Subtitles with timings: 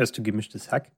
[0.00, 0.90] Hörst du gemischtes Hack?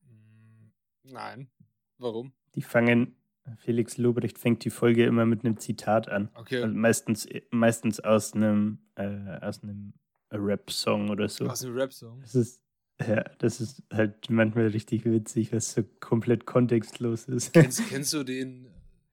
[0.00, 0.70] Mm,
[1.02, 1.50] nein.
[1.98, 2.32] Warum?
[2.54, 3.14] Die fangen,
[3.58, 6.30] Felix Lobrecht fängt die Folge immer mit einem Zitat an.
[6.32, 6.62] Okay.
[6.62, 9.04] Also meistens, meistens aus einem, äh,
[9.42, 9.92] aus einem
[10.32, 11.48] Rap-Song oder so.
[11.48, 12.22] Aus einem Rap-Song.
[12.22, 12.62] Das ist,
[13.06, 17.52] ja, das ist halt manchmal richtig witzig, was so komplett kontextlos ist.
[17.52, 18.68] Kennst, kennst du den,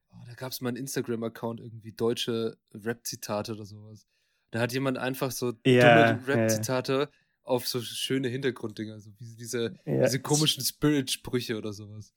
[0.08, 4.08] oh, da gab es mal einen Instagram-Account, irgendwie deutsche Rap-Zitate oder sowas.
[4.52, 7.10] Da hat jemand einfach so Ja, dumme Rap-Zitate
[7.48, 10.04] auf so schöne Hintergrunddinger, so wie diese, Ja.
[10.04, 12.12] diese komischen Spirit-Sprüche oder sowas.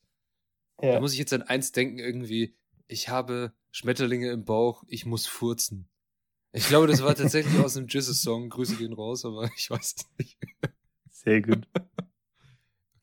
[0.78, 1.00] Da Ja.
[1.00, 2.56] muss ich jetzt an eins denken, irgendwie,
[2.88, 5.88] ich habe Schmetterlinge im Bauch, ich muss furzen.
[6.54, 8.50] Ich glaube, das war tatsächlich aus einem Jesus-Song.
[8.50, 10.38] Grüße gehen raus, aber ich weiß es nicht.
[11.10, 11.68] Sehr gut.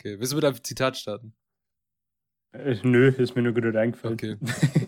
[0.00, 1.34] Okay, willst du mit einem Zitat starten?
[2.52, 4.14] Äh, nö, ist mir nur gerade eingefallen.
[4.14, 4.36] Okay.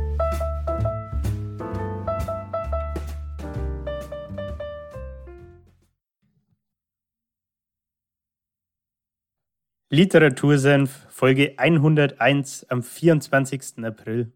[9.93, 13.83] Literatursenf, Folge 101 am 24.
[13.83, 14.31] April.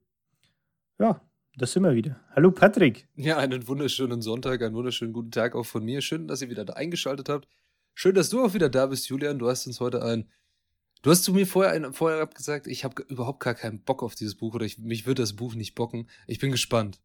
[1.00, 1.22] Ja,
[1.56, 2.20] da sind wir wieder.
[2.36, 3.08] Hallo Patrick.
[3.16, 6.02] Ja, einen wunderschönen Sonntag, einen wunderschönen guten Tag auch von mir.
[6.02, 7.47] Schön, dass ihr wieder da eingeschaltet habt.
[7.94, 9.39] Schön, dass du auch wieder da bist, Julian.
[9.39, 10.30] Du hast uns heute ein.
[11.02, 14.14] Du hast zu mir vorher, ein, vorher gesagt, ich habe überhaupt gar keinen Bock auf
[14.14, 16.09] dieses Buch oder ich, mich wird das Buch nicht bocken.
[16.28, 17.00] Ich bin gespannt.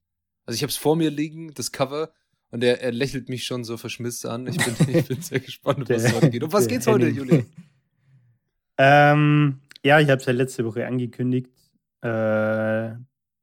[0.44, 2.12] Also ich habe es vor mir liegen, das Cover,
[2.50, 4.48] und er, er lächelt mich schon so verschmitzt an.
[4.48, 6.42] Ich bin, ich bin sehr gespannt, um was es heute geht.
[6.42, 7.06] Um was geht's heute.
[7.08, 7.46] Julian?
[8.82, 11.50] Ähm, ja, ich habe es ja letzte Woche angekündigt,
[12.00, 12.92] äh,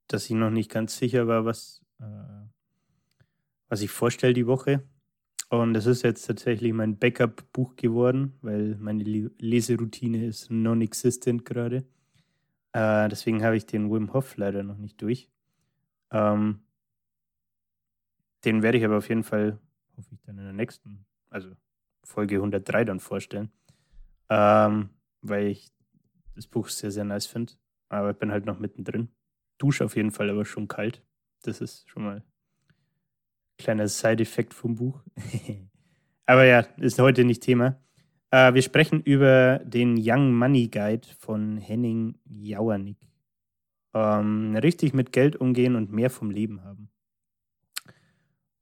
[0.08, 2.06] dass ich noch nicht ganz sicher war, was, äh,
[3.70, 4.82] was ich vorstelle die Woche.
[5.50, 11.86] Und das ist jetzt tatsächlich mein Backup-Buch geworden, weil meine Le Leseroutine ist non-existent gerade.
[12.74, 15.30] Äh, deswegen habe ich den Wim Hof leider noch nicht durch.
[16.10, 16.62] Ähm,
[18.44, 19.60] den werde ich aber auf jeden Fall,
[19.98, 21.52] hoffe ich, dann in der nächsten, also
[22.04, 23.52] Folge 103 dann vorstellen.
[24.30, 24.90] Ähm,
[25.22, 25.72] weil ich
[26.36, 27.54] das Buch sehr, sehr nice finde.
[27.90, 29.10] Aber ich bin halt noch mittendrin.
[29.58, 31.04] Dusche auf jeden Fall aber schon kalt.
[31.44, 32.24] Das ist schon mal ein
[33.58, 35.02] kleiner Side-Effekt vom Buch.
[36.26, 37.82] aber ja, ist heute nicht Thema.
[38.32, 42.98] Äh, wir sprechen über den Young Money Guide von Henning Jauernick.
[43.94, 46.90] Ähm, richtig mit Geld umgehen und mehr vom Leben haben.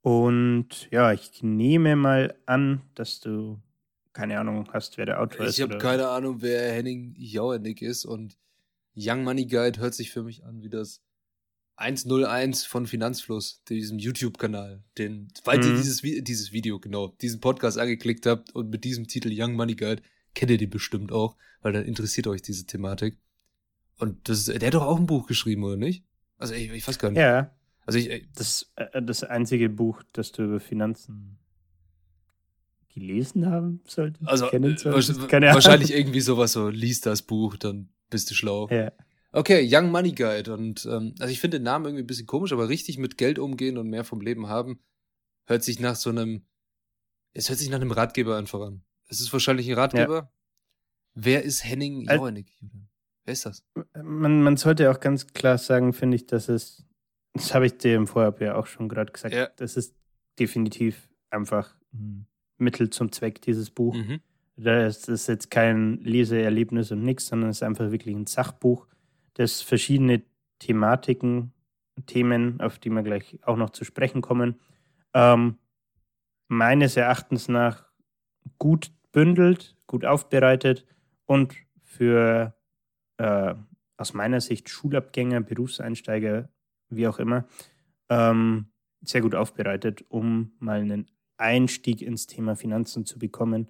[0.02, 3.60] Und ja, ich nehme mal an, dass du
[4.16, 5.58] keine Ahnung hast, wer der Autor ist.
[5.58, 8.36] Ich habe keine Ahnung, wer Henning Jauernick ist und
[8.96, 11.02] Young Money Guide hört sich für mich an wie das
[11.76, 14.82] 101 von Finanzfluss, diesem YouTube-Kanal.
[14.96, 15.76] Den, ihr Mhm.
[15.76, 19.74] dieses, Vi- dieses Video, genau, diesen Podcast angeklickt habt und mit diesem Titel Young Money
[19.74, 20.02] Guide,
[20.34, 23.18] kennt ihr den bestimmt auch, weil dann interessiert euch diese Thematik.
[23.98, 26.04] Und das, der hat doch auch ein Buch geschrieben, oder nicht?
[26.38, 27.20] Also ich, ich weiß gar nicht.
[27.20, 27.50] Ja,
[27.84, 31.38] Also ich, ich- das, äh, das einzige Buch, das du über Finanzen
[32.96, 34.26] gelesen haben solltest.
[34.26, 35.54] also kennen äh, Ahnung.
[35.54, 38.68] wahrscheinlich irgendwie sowas so, lies das Buch, dann bist du schlau.
[38.70, 38.90] Ja.
[39.32, 40.52] Okay, Young Money Guide.
[40.54, 43.38] Und ähm, also ich finde den Namen irgendwie ein bisschen komisch, aber richtig mit Geld
[43.38, 44.80] umgehen und mehr vom Leben haben,
[45.46, 46.46] hört sich nach so einem.
[47.34, 48.82] Es hört sich nach einem Ratgeber einfach an.
[49.08, 50.32] Es ist wahrscheinlich ein Ratgeber.
[51.14, 52.44] Wer ist Henning Julian?
[53.24, 53.62] Wer ist das?
[54.02, 56.86] Man, man sollte auch ganz klar sagen, finde ich, dass es,
[57.34, 59.48] das habe ich dir im Vorab ja auch schon gerade gesagt, Ja.
[59.56, 59.94] das ist
[60.38, 62.26] definitiv einfach ein
[62.58, 63.94] Mittel zum Zweck, dieses Buch.
[63.94, 64.20] Mhm.
[64.56, 68.86] Das ist jetzt kein Leseerlebnis und nichts, sondern es ist einfach wirklich ein Sachbuch,
[69.34, 70.22] das verschiedene
[70.58, 71.52] Thematiken,
[72.06, 74.56] Themen, auf die wir gleich auch noch zu sprechen kommen,
[75.14, 75.58] ähm,
[76.48, 77.86] meines Erachtens nach
[78.58, 80.86] gut bündelt, gut aufbereitet
[81.26, 82.54] und für
[83.18, 83.54] äh,
[83.96, 86.48] aus meiner Sicht Schulabgänger, Berufseinsteiger,
[86.90, 87.46] wie auch immer,
[88.08, 88.66] ähm,
[89.00, 93.68] sehr gut aufbereitet, um mal einen Einstieg ins Thema Finanzen zu bekommen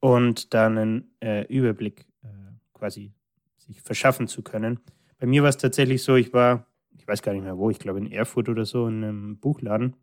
[0.00, 2.28] und dann einen äh, Überblick äh,
[2.72, 3.12] quasi
[3.58, 4.80] sich verschaffen zu können.
[5.18, 6.66] Bei mir war es tatsächlich so, ich war,
[6.96, 9.94] ich weiß gar nicht mehr wo, ich glaube in Erfurt oder so, in einem Buchladen.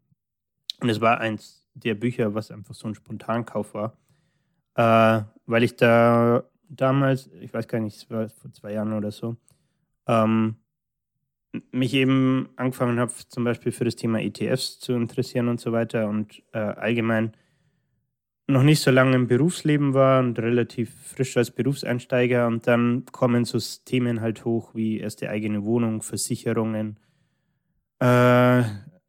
[0.79, 3.97] Und es war eins der Bücher, was einfach so ein Spontankauf war,
[4.75, 9.11] äh, weil ich da damals, ich weiß gar nicht, es war vor zwei Jahren oder
[9.11, 9.35] so,
[10.07, 10.55] ähm,
[11.71, 16.07] mich eben angefangen habe, zum Beispiel für das Thema ETFs zu interessieren und so weiter
[16.07, 17.33] und äh, allgemein
[18.47, 23.45] noch nicht so lange im Berufsleben war und relativ frisch als Berufseinsteiger und dann kommen
[23.45, 26.97] so Themen halt hoch wie erste eigene Wohnung, Versicherungen,
[27.99, 28.63] Äh,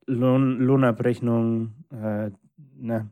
[0.07, 2.31] Lohn, Lohnabrechnung, äh,
[2.77, 3.11] na,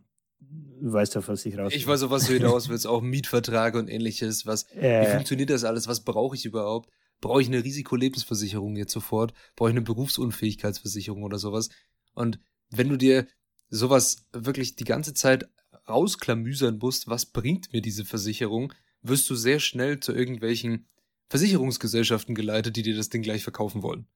[0.80, 1.72] du weißt doch, was ich raus.
[1.74, 4.46] Ich weiß auch, was du hinaus willst, auch Mietverträge und ähnliches.
[4.46, 5.02] Was, Äh.
[5.06, 5.86] Wie funktioniert das alles?
[5.86, 6.90] Was brauche ich überhaupt?
[7.20, 9.32] Brauche ich eine Risikolebensversicherung jetzt sofort?
[9.56, 11.68] Brauche ich eine Berufsunfähigkeitsversicherung oder sowas?
[12.14, 12.38] Und
[12.70, 13.26] wenn du dir
[13.70, 15.48] sowas wirklich die ganze Zeit
[15.88, 18.72] rausklamüsern musst, was bringt mir diese Versicherung,
[19.02, 20.86] wirst du sehr schnell zu irgendwelchen
[21.28, 24.06] Versicherungsgesellschaften geleitet, die dir das Ding gleich verkaufen wollen.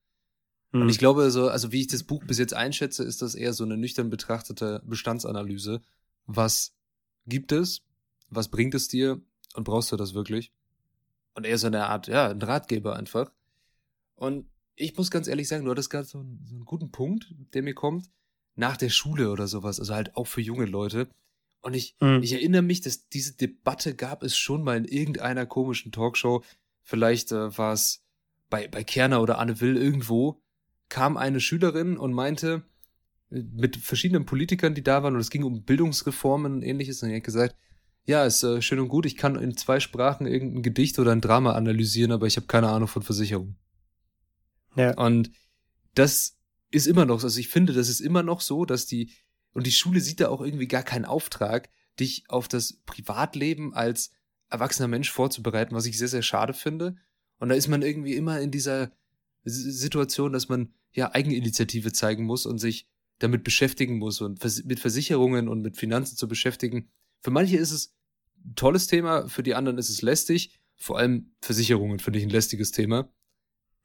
[0.71, 0.83] Hm.
[0.83, 3.53] Und ich glaube, so, also wie ich das Buch bis jetzt einschätze, ist das eher
[3.53, 5.81] so eine nüchtern betrachtete Bestandsanalyse.
[6.25, 6.75] Was
[7.25, 7.81] gibt es?
[8.29, 9.21] Was bringt es dir?
[9.53, 10.51] Und brauchst du das wirklich?
[11.35, 13.31] Und eher so eine Art, ja, ein Ratgeber einfach.
[14.15, 17.33] Und ich muss ganz ehrlich sagen, du hattest gerade so, einen- so einen guten Punkt,
[17.53, 18.09] der mir kommt,
[18.55, 21.09] nach der Schule oder sowas, also halt auch für junge Leute.
[21.61, 22.21] Und ich, Hm.
[22.21, 26.43] ich erinnere mich, dass diese Debatte gab es schon mal in irgendeiner komischen Talkshow.
[26.83, 28.03] Vielleicht äh, war es
[28.49, 30.41] bei, bei Kerner oder Anne Will irgendwo,
[30.89, 32.63] kam eine Schülerin und meinte,
[33.31, 37.09] äh, mit verschiedenen Politikern, die da waren, und es ging um Bildungsreformen und ähnliches, und
[37.09, 37.55] die hat gesagt,
[38.05, 41.21] ja, ist äh, schön und gut, ich kann in zwei Sprachen irgendein Gedicht oder ein
[41.21, 43.55] Drama analysieren, aber ich habe keine Ahnung von Versicherung.
[44.75, 44.93] ja.
[44.97, 45.31] Und
[45.95, 46.37] das
[46.71, 47.27] ist immer noch, so.
[47.27, 49.11] also ich finde, das ist immer noch so, dass die,
[49.53, 51.69] und die Schule sieht da auch irgendwie gar keinen Auftrag,
[51.99, 54.11] dich auf das Privatleben als
[54.49, 56.95] erwachsener Mensch vorzubereiten, was ich sehr, sehr schade finde.
[57.39, 58.91] Und da ist man irgendwie immer in dieser
[59.43, 62.87] Situation, dass man ja Eigeninitiative zeigen muss und sich
[63.19, 66.89] damit beschäftigen muss und mit Versicherungen und mit Finanzen zu beschäftigen.
[67.23, 67.95] Für manche ist es
[68.45, 70.59] ein tolles Thema, für die anderen ist es lästig.
[70.75, 73.09] Vor allem Versicherungen finde ich ein lästiges Thema.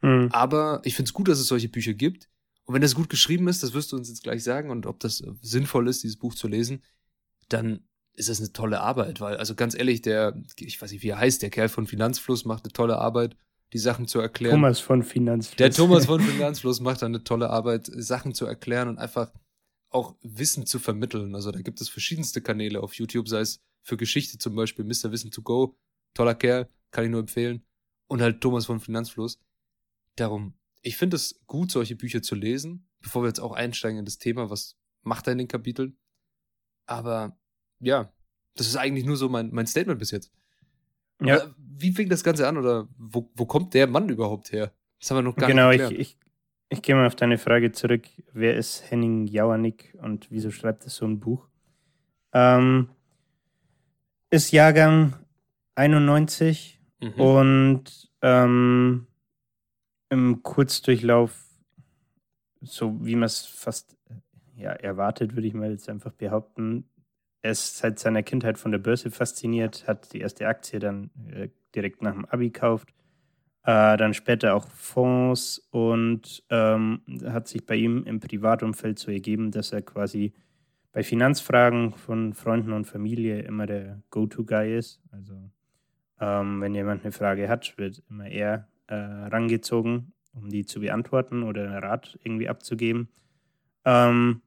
[0.01, 0.29] Hm.
[0.33, 2.29] Aber ich finde es gut, dass es solche Bücher gibt.
[2.65, 5.01] Und wenn das gut geschrieben ist, das wirst du uns jetzt gleich sagen und ob
[5.01, 6.83] das äh, sinnvoll ist, dieses Buch zu lesen,
[7.49, 7.81] dann
[8.13, 11.19] ist das eine tolle Arbeit, weil, also ganz ehrlich, der, ich weiß nicht, wie er
[11.19, 13.37] heißt, der Kerl von Finanzfluss macht eine tolle Arbeit,
[13.73, 14.57] die Sachen zu erklären.
[14.57, 15.57] Thomas von Finanzfluss.
[15.57, 19.33] Der Thomas von Finanzfluss macht eine tolle Arbeit, Sachen zu erklären und einfach
[19.91, 21.35] auch Wissen zu vermitteln.
[21.35, 25.11] Also da gibt es verschiedenste Kanäle auf YouTube, sei es für Geschichte zum Beispiel, Mr.
[25.11, 25.77] Wissen to Go,
[26.15, 27.65] toller Kerl, kann ich nur empfehlen.
[28.07, 29.41] Und halt Thomas von Finanzfluss.
[30.17, 34.05] Darum, ich finde es gut, solche Bücher zu lesen, bevor wir jetzt auch einsteigen in
[34.05, 35.97] das Thema, was macht er in den Kapiteln.
[36.87, 37.39] Aber
[37.81, 38.13] ja,
[38.55, 40.33] das ist eigentlich nur so mein, mein Statement bis jetzt.
[41.21, 41.55] Ja.
[41.57, 44.73] Wie fing das Ganze an oder wo, wo kommt der Mann überhaupt her?
[45.01, 46.01] Das haben wir noch gar genau, nicht ich, geklärt.
[46.01, 46.19] ich,
[46.69, 48.07] ich gehe mal auf deine Frage zurück.
[48.33, 51.47] Wer ist Henning Jauernick und wieso schreibt er so ein Buch?
[52.33, 52.89] Ähm,
[54.31, 55.15] ist Jahrgang
[55.75, 57.13] 91 Mhm.
[57.21, 59.07] und ähm,
[60.09, 61.45] im Kurzdurchlauf,
[62.61, 63.97] so wie man es fast
[64.57, 66.89] ja, erwartet, würde ich mal jetzt einfach behaupten,
[67.43, 71.51] er ist seit seiner Kindheit von der Börse fasziniert, hat die erste Aktie dann äh,
[71.73, 72.93] direkt nach dem Abi gekauft,
[73.69, 79.51] äh, dann später auch Fonds und ähm, hat sich bei ihm im Privatumfeld so ergeben,
[79.51, 80.33] dass er quasi
[80.91, 85.03] bei Finanzfragen von Freunden und Familie immer der Go-To-Guy ist.
[85.13, 85.51] Also
[86.19, 91.43] ähm, wenn jemand eine Frage hat, wird immer er äh, rangezogen, um die zu beantworten
[91.43, 93.11] oder einen Rat irgendwie abzugeben.
[93.85, 94.41] Ähm,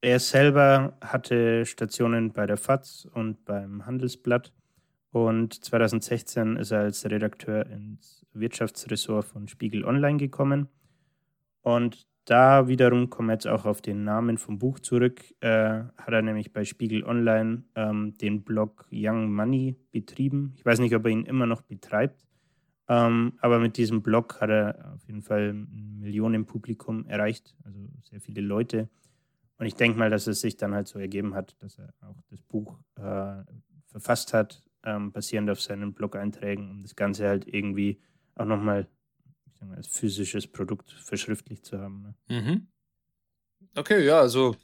[0.00, 4.54] er selber hatte Stationen bei der FAZ und beim Handelsblatt
[5.12, 10.68] und 2016 ist er als Redakteur ins Wirtschaftsressort von Spiegel Online gekommen.
[11.62, 15.22] Und da wiederum kommen wir jetzt auch auf den Namen vom Buch zurück.
[15.40, 20.52] Äh, hat er nämlich bei Spiegel Online ähm, den Blog Young Money betrieben.
[20.56, 22.26] Ich weiß nicht, ob er ihn immer noch betreibt,
[22.88, 28.20] ähm, aber mit diesem Blog hat er auf jeden Fall ein Millionenpublikum erreicht, also sehr
[28.20, 28.88] viele Leute.
[29.58, 32.20] Und ich denke mal, dass es sich dann halt so ergeben hat, dass er auch
[32.28, 33.42] das Buch äh,
[33.86, 38.00] verfasst hat, ähm, basierend auf seinen Blog-Einträgen, um das Ganze halt irgendwie
[38.36, 38.88] auch nochmal
[39.74, 42.14] als physisches Produkt verschriftlicht zu haben.
[42.28, 42.40] Ne?
[42.40, 42.66] Mhm.
[43.74, 44.56] Okay, ja, also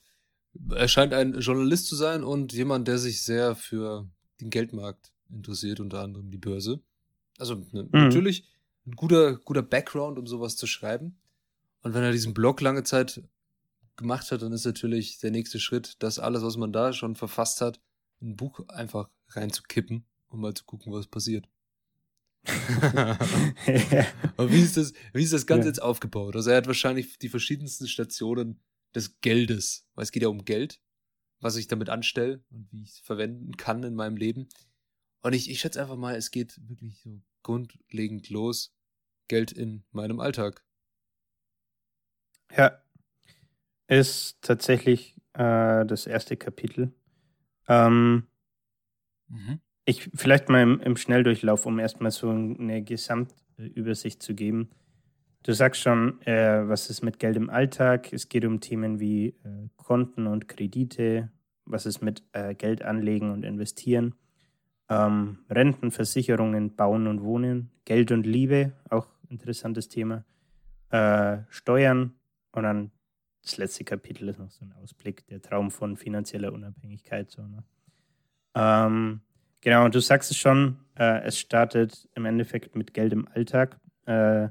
[0.71, 4.09] er scheint ein Journalist zu sein und jemand, der sich sehr für
[4.41, 6.81] den Geldmarkt interessiert, unter anderem die Börse.
[7.39, 8.49] Also ne, natürlich
[8.87, 11.19] ein guter, guter Background, um sowas zu schreiben.
[11.83, 13.23] Und wenn er diesen Blog lange Zeit
[13.97, 17.61] gemacht hat, dann ist natürlich der nächste Schritt, das alles, was man da schon verfasst
[17.61, 17.81] hat,
[18.21, 21.49] in ein Buch einfach reinzukippen, um mal zu gucken, was passiert.
[24.37, 25.71] Aber wie ist das, wie ist das Ganze Ja.
[25.71, 26.37] jetzt aufgebaut?
[26.37, 28.61] Also er hat wahrscheinlich die verschiedensten Stationen
[28.95, 30.81] des Geldes, weil es geht ja um Geld,
[31.41, 34.49] was ich damit anstelle und wie ich es verwenden kann in meinem Leben.
[35.23, 38.75] Und ich, ich schätze einfach mal, es geht wirklich so grundlegend los.
[39.29, 40.65] Geld in meinem Alltag.
[42.57, 42.83] Ja,
[43.89, 46.93] ist tatsächlich äh, das erste Kapitel.
[47.69, 48.27] Ähm,
[49.29, 49.61] Mhm.
[49.85, 54.71] Ich vielleicht mal im, im Schnelldurchlauf, um erstmal so eine Gesamtübersicht zu geben.
[55.43, 58.13] du sagst schon, äh, was ist mit Geld im Alltag?
[58.13, 61.31] Es geht um Themen wie äh, Konten und Kredite,
[61.65, 64.15] was ist mit äh, Geld anlegen und investieren,
[64.89, 70.25] ähm, Renten, Versicherungen, Bauen und Wohnen, Geld und Liebe, auch interessantes Thema,
[70.91, 72.15] äh, Steuern
[72.53, 72.93] und dann
[73.43, 77.31] das letzte Kapitel ist noch so ein Ausblick, der Traum von finanzieller Unabhängigkeit.
[77.31, 77.65] So, ne?
[78.55, 79.21] ähm,
[79.63, 83.81] genau, du sagst es schon, äh, es startet im Endeffekt mit Geld im Alltag.
[84.07, 84.49] Äh,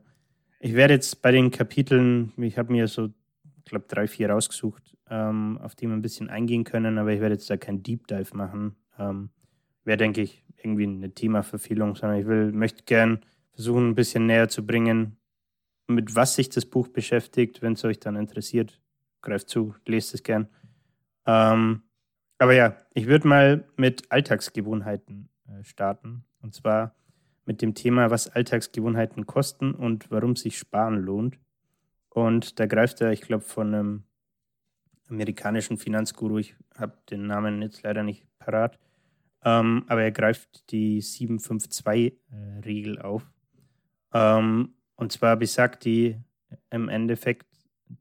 [0.59, 3.09] ich werde jetzt bei den Kapiteln, ich habe mir so,
[3.57, 7.21] ich glaube, drei, vier rausgesucht, ähm, auf die wir ein bisschen eingehen können, aber ich
[7.21, 8.75] werde jetzt da kein Deep Dive machen.
[8.97, 9.29] Ähm,
[9.83, 13.21] Wäre, denke ich, irgendwie eine Themaverfehlung, sondern ich will, möchte gern
[13.53, 15.17] versuchen, ein bisschen näher zu bringen,
[15.87, 17.61] mit was sich das Buch beschäftigt.
[17.61, 18.79] Wenn es euch dann interessiert,
[19.21, 20.47] greift zu, lest es gern.
[21.25, 21.81] Ähm,
[22.41, 26.25] aber ja, ich würde mal mit Alltagsgewohnheiten äh, starten.
[26.41, 26.95] Und zwar
[27.45, 31.37] mit dem Thema, was Alltagsgewohnheiten kosten und warum sich Sparen lohnt.
[32.09, 34.03] Und da greift er, ich glaube, von einem
[35.07, 38.79] amerikanischen Finanzguru, ich habe den Namen jetzt leider nicht parat,
[39.43, 43.29] ähm, aber er greift die 752-Regel äh, auf.
[44.13, 46.17] Ähm, und zwar besagt die
[46.71, 47.45] im Endeffekt,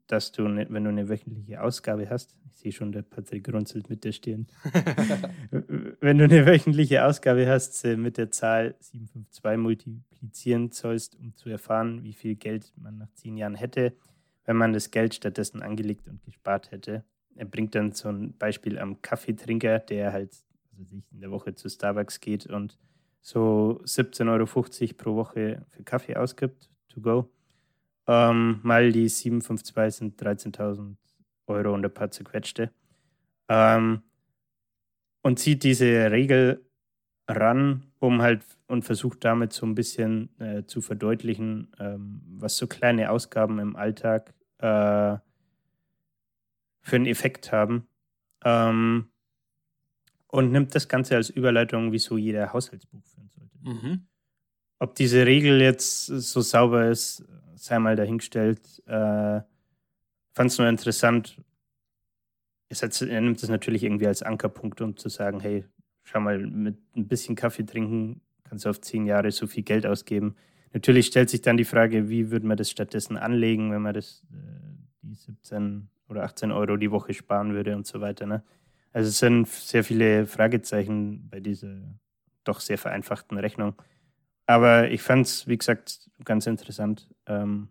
[0.07, 3.89] dass du, ne, wenn du eine wöchentliche Ausgabe hast, ich sehe schon, der Patrick runzelt
[3.89, 4.47] mit der Stirn,
[5.99, 9.87] wenn du eine wöchentliche Ausgabe hast, äh, mit der Zahl 752
[10.21, 13.93] multiplizieren sollst, um zu erfahren, wie viel Geld man nach zehn Jahren hätte,
[14.45, 17.03] wenn man das Geld stattdessen angelegt und gespart hätte.
[17.35, 20.35] Er bringt dann so ein Beispiel am Kaffeetrinker, der halt
[20.71, 22.77] also sich in der Woche zu Starbucks geht und
[23.21, 27.29] so 17,50 Euro pro Woche für Kaffee ausgibt, to go.
[28.07, 30.95] Ähm, mal die 752 sind 13.000
[31.47, 32.71] Euro und ein paar zerquetschte.
[33.47, 34.01] Ähm,
[35.21, 36.65] und zieht diese Regel
[37.27, 42.67] ran, um halt und versucht damit so ein bisschen äh, zu verdeutlichen, ähm, was so
[42.67, 45.17] kleine Ausgaben im Alltag äh,
[46.81, 47.87] für einen Effekt haben.
[48.43, 49.09] Ähm,
[50.27, 53.57] und nimmt das Ganze als Überleitung, wieso jeder Haushaltsbuch führen sollte.
[53.61, 54.07] Mhm.
[54.79, 57.25] Ob diese Regel jetzt so sauber ist,
[57.63, 58.81] sei mal dahingestellt.
[58.87, 59.41] Äh,
[60.33, 61.37] Fand es nur interessant.
[62.71, 65.65] Hat, er nimmt das natürlich irgendwie als Ankerpunkt, um zu sagen, hey,
[66.03, 69.85] schau mal, mit ein bisschen Kaffee trinken kannst du auf zehn Jahre so viel Geld
[69.85, 70.35] ausgeben.
[70.73, 74.25] Natürlich stellt sich dann die Frage, wie würde man das stattdessen anlegen, wenn man das
[74.33, 74.37] äh,
[75.03, 78.25] die 17 oder 18 Euro die Woche sparen würde und so weiter.
[78.25, 78.43] Ne?
[78.91, 81.77] Also es sind sehr viele Fragezeichen bei dieser
[82.43, 83.75] doch sehr vereinfachten Rechnung.
[84.51, 87.69] Aber ich fand es, wie gesagt, ganz interessant, ähm,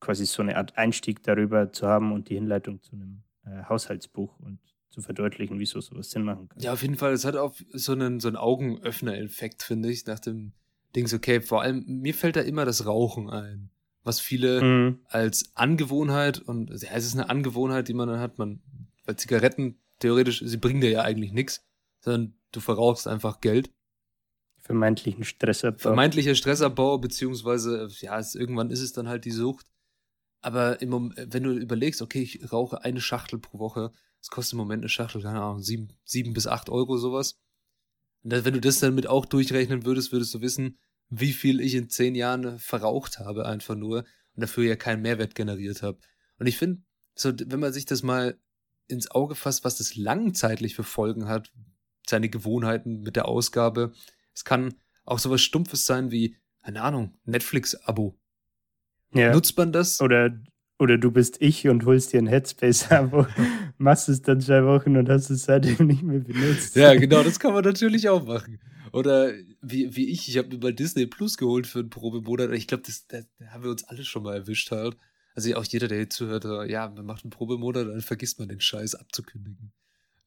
[0.00, 4.38] quasi so eine Art Einstieg darüber zu haben und die Hinleitung zu einem äh, Haushaltsbuch
[4.40, 4.58] und
[4.90, 6.60] zu verdeutlichen, wieso sowas Sinn machen kann.
[6.60, 7.12] Ja, auf jeden Fall.
[7.12, 10.52] Es hat auch so einen, so einen Augenöffner-Effekt, finde ich, nach dem
[10.96, 13.70] Dings, okay, vor allem, mir fällt da immer das Rauchen ein.
[14.02, 14.98] Was viele mhm.
[15.04, 18.62] als Angewohnheit und ja, es ist eine Angewohnheit, die man dann hat, man,
[19.04, 21.66] weil Zigaretten theoretisch, sie bringen dir ja eigentlich nichts,
[22.00, 23.70] sondern du verrauchst einfach Geld.
[24.68, 25.78] Vermeintlichen Stressabbau.
[25.78, 29.66] Vermeintlicher Stressabbau, beziehungsweise, ja, es, irgendwann ist es dann halt die Sucht.
[30.42, 34.52] Aber im Moment, wenn du überlegst, okay, ich rauche eine Schachtel pro Woche, es kostet
[34.52, 37.40] im Moment eine Schachtel, keine Ahnung, sieben, sieben bis acht Euro sowas.
[38.22, 41.74] Und wenn du das dann mit auch durchrechnen würdest, würdest du wissen, wie viel ich
[41.74, 45.98] in zehn Jahren verraucht habe, einfach nur, und dafür ja keinen Mehrwert generiert habe.
[46.38, 46.82] Und ich finde,
[47.14, 48.38] so, wenn man sich das mal
[48.86, 51.50] ins Auge fasst, was das langzeitlich für Folgen hat,
[52.06, 53.92] seine Gewohnheiten mit der Ausgabe.
[54.38, 58.16] Es kann auch sowas Stumpfes sein wie, keine Ahnung, Netflix-Abo.
[59.12, 59.32] Ja.
[59.32, 60.00] Nutzt man das?
[60.00, 60.40] Oder,
[60.78, 63.26] oder du bist ich und holst dir ein Headspace-Abo,
[63.78, 66.76] machst es dann zwei Wochen und hast es seitdem nicht mehr benutzt.
[66.76, 68.60] Ja, genau, das kann man natürlich auch machen.
[68.92, 72.52] Oder wie, wie ich, ich habe mir mal Disney Plus geholt für einen Probemonat.
[72.52, 74.96] Ich glaube, das, das, da haben wir uns alle schon mal erwischt halt.
[75.34, 78.60] Also auch jeder, der hier zuhört, ja, man macht einen Probemonat, dann vergisst man den
[78.60, 79.72] Scheiß abzukündigen.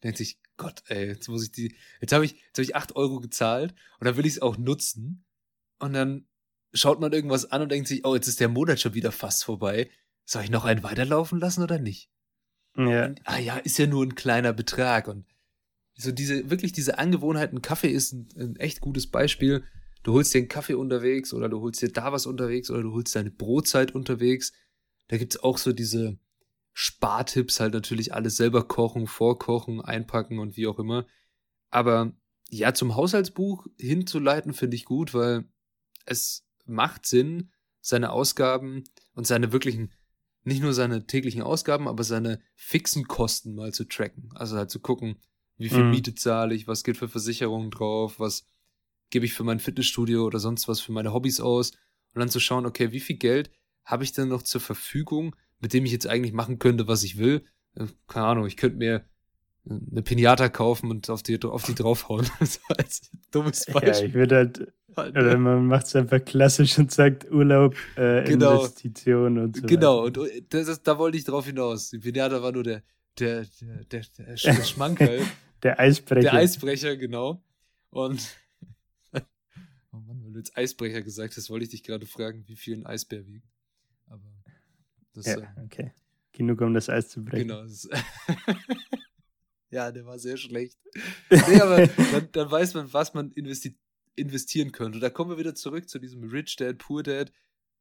[0.03, 2.96] Denkt sich, Gott, ey, jetzt muss ich die, jetzt habe ich, jetzt habe ich acht
[2.96, 5.25] Euro gezahlt und dann will ich es auch nutzen.
[5.79, 6.27] Und dann
[6.74, 9.43] schaut man irgendwas an und denkt sich, oh, jetzt ist der Monat schon wieder fast
[9.43, 9.89] vorbei.
[10.25, 12.10] Soll ich noch einen weiterlaufen lassen oder nicht?
[12.77, 13.08] Ja.
[13.08, 15.08] Und, ah ja, ist ja nur ein kleiner Betrag.
[15.08, 15.25] Und
[15.96, 19.63] so diese, wirklich diese Angewohnheiten, Kaffee ist ein, ein echt gutes Beispiel.
[20.03, 22.93] Du holst dir einen Kaffee unterwegs oder du holst dir da was unterwegs oder du
[22.93, 24.53] holst deine Brotzeit unterwegs
[25.12, 26.17] da gibt's auch so diese
[26.74, 31.06] Spartipps, halt natürlich alles selber kochen, vorkochen, einpacken und wie auch immer.
[31.70, 32.13] Aber
[32.50, 35.46] ja, zum Haushaltsbuch hinzuleiten finde ich gut, weil
[36.06, 37.51] es macht Sinn,
[37.82, 39.92] seine Ausgaben und seine wirklichen,
[40.44, 44.30] nicht nur seine täglichen Ausgaben, aber seine fixen Kosten mal zu tracken.
[44.36, 45.18] Also halt zu gucken,
[45.58, 45.92] wie viel mhm.
[45.92, 48.46] Miete zahle ich, was geht für Versicherungen drauf, was
[49.10, 51.72] gebe ich für mein Fitnessstudio oder sonst was für meine Hobbys aus
[52.13, 53.51] und dann zu schauen, okay, wie viel Geld
[53.84, 57.18] habe ich denn noch zur Verfügung, mit dem ich jetzt eigentlich machen könnte, was ich
[57.18, 57.46] will?
[57.75, 59.06] Äh, keine Ahnung, ich könnte mir
[59.70, 62.27] eine Pinata kaufen und auf die, auf die draufhauen.
[62.39, 62.86] das war ein
[63.32, 63.89] dummes Beispiel.
[63.89, 68.56] Ja, ich würde halt, oder man macht es einfach klassisch und sagt Urlaub, äh, genau.
[68.56, 69.68] Investition und so.
[69.68, 70.22] Genau, weiter.
[70.22, 71.91] und das, das, da wollte ich drauf hinaus.
[71.91, 72.84] Die Pinata war nur der,
[73.20, 75.22] der, der, der, der Schmankerl.
[75.63, 76.22] der Eisbrecher.
[76.22, 77.44] Der Eisbrecher, genau.
[77.89, 78.36] Und
[79.13, 82.77] oh Mann, weil du jetzt Eisbrecher gesagt hast, wollte ich dich gerade fragen, wie viel
[82.77, 83.48] ein Eisbär wiegt.
[85.13, 85.94] Das, ja, äh, okay.
[86.32, 87.50] Genug, um das Eis zu brechen.
[87.50, 87.63] Genau.
[89.70, 90.77] ja, der war sehr schlecht.
[91.30, 93.77] Nee, aber dann, dann weiß man, was man investi
[94.15, 95.00] investieren könnte.
[95.00, 97.32] Da kommen wir wieder zurück zu diesem Rich Dad, Poor Dad.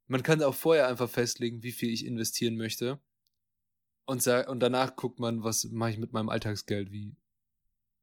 [0.07, 2.99] Man kann auch vorher einfach festlegen, wie viel ich investieren möchte.
[4.05, 7.15] Und, und danach guckt man, was mache ich mit meinem Alltagsgeld, wie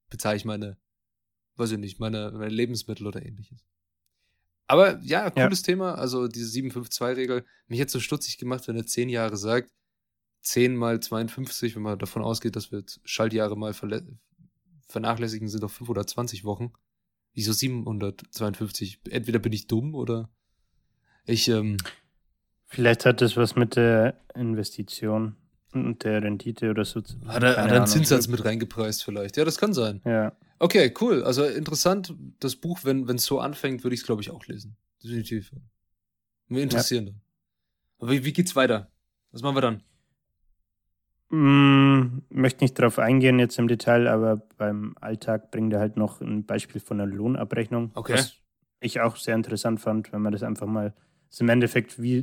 [0.08, 0.78] bezahle ich meine,
[1.56, 3.66] weiß ich nicht, meine, meine Lebensmittel oder ähnliches.
[4.68, 5.66] Aber ja, cooles ja.
[5.66, 5.94] Thema.
[5.94, 7.44] Also diese 752-Regel.
[7.66, 9.72] Mich jetzt so stutzig gemacht, wenn er 10 Jahre sagt.
[10.42, 13.74] 10 mal 52, wenn man davon ausgeht, dass wir Schaltjahre mal
[14.86, 16.72] vernachlässigen, sind doch 520 Wochen.
[17.34, 19.00] Wieso 752?
[19.10, 20.30] Entweder bin ich dumm oder
[21.24, 21.48] ich.
[21.48, 21.78] Ähm,
[22.66, 25.36] Vielleicht hat das was mit der Investition
[25.72, 27.28] und der Rendite oder so zu tun.
[27.28, 29.36] Hat er, hat er einen Zinssatz mit reingepreist vielleicht?
[29.38, 30.02] Ja, das kann sein.
[30.04, 30.32] Ja.
[30.58, 31.22] Okay, cool.
[31.22, 32.14] Also interessant.
[32.40, 34.76] Das Buch, wenn es so anfängt, würde ich es, glaube ich, auch lesen.
[35.02, 35.52] Definitiv.
[36.48, 37.12] Mir interessieren ja.
[37.12, 37.20] dann.
[37.98, 38.90] Aber wie, wie geht's weiter?
[39.30, 39.82] Was machen wir dann?
[41.30, 46.20] Mm, möchte nicht darauf eingehen jetzt im Detail, aber beim Alltag bringt er halt noch
[46.20, 47.90] ein Beispiel von einer Lohnabrechnung.
[47.94, 48.14] Okay.
[48.14, 48.36] Was
[48.80, 50.94] ich auch sehr interessant fand, wenn man das einfach mal.
[51.26, 52.20] Das ist im Endeffekt wie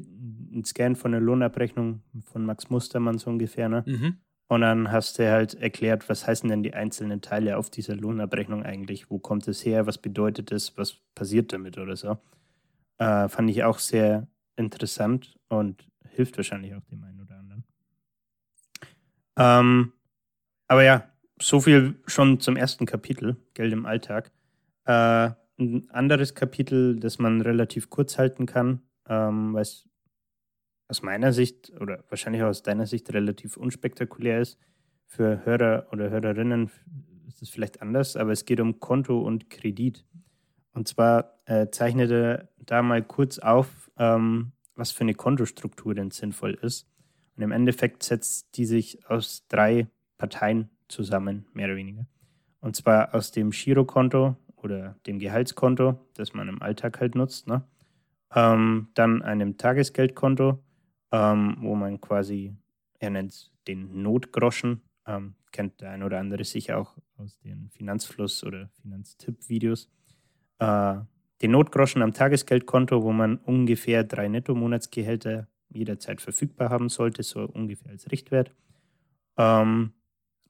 [0.51, 3.83] ein Scan von einer Lohnabrechnung von Max Mustermann so ungefähr, ne?
[3.85, 4.17] Mhm.
[4.47, 8.63] Und dann hast du halt erklärt, was heißen denn die einzelnen Teile auf dieser Lohnabrechnung
[8.63, 9.09] eigentlich?
[9.09, 9.87] Wo kommt es her?
[9.87, 10.77] Was bedeutet es?
[10.77, 12.17] Was passiert damit oder so?
[12.99, 17.63] Äh, fand ich auch sehr interessant und hilft wahrscheinlich auch dem einen oder anderen.
[19.37, 19.93] Ähm,
[20.67, 21.09] aber ja,
[21.41, 24.31] so viel schon zum ersten Kapitel, Geld im Alltag.
[24.85, 29.87] Äh, ein anderes Kapitel, das man relativ kurz halten kann, ähm, weil es
[30.87, 34.59] aus meiner Sicht oder wahrscheinlich auch aus deiner Sicht relativ unspektakulär ist.
[35.05, 36.69] Für Hörer oder Hörerinnen
[37.27, 40.05] ist es vielleicht anders, aber es geht um Konto und Kredit.
[40.73, 46.11] Und zwar äh, zeichnet er da mal kurz auf, ähm, was für eine Kontostruktur denn
[46.11, 46.87] sinnvoll ist.
[47.35, 52.05] Und im Endeffekt setzt die sich aus drei Parteien zusammen, mehr oder weniger.
[52.61, 57.63] Und zwar aus dem Girokonto oder dem Gehaltskonto, das man im Alltag halt nutzt, ne?
[58.33, 60.59] ähm, dann einem Tagesgeldkonto
[61.11, 62.55] ähm, wo man quasi,
[62.99, 67.69] er nennt es den Notgroschen, ähm, kennt der ein oder andere sicher auch aus den
[67.69, 69.89] Finanzfluss- oder Finanztipp-Videos.
[70.59, 70.95] Äh,
[71.41, 77.91] den Notgroschen am Tagesgeldkonto, wo man ungefähr drei Netto-Monatsgehälter jederzeit verfügbar haben sollte, so ungefähr
[77.91, 78.51] als Richtwert.
[79.37, 79.93] Ähm,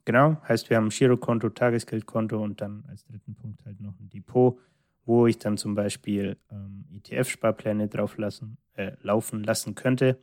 [0.05, 4.09] genau, heißt, wir haben ein Girokonto, Tagesgeldkonto und dann als dritten Punkt halt noch ein
[4.09, 4.59] Depot,
[5.05, 10.19] wo ich dann zum Beispiel ähm, ETF-Sparpläne drauf lassen, äh, laufen lassen könnte